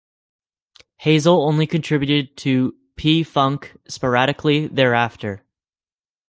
[0.97, 5.45] Hazel only contributed to P-Funk sporadically thereafter.